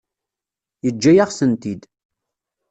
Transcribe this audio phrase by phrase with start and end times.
[0.85, 1.81] Yeǧǧa-yaɣ-tent-id.